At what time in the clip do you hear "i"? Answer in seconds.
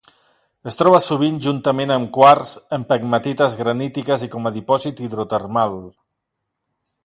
4.29-4.33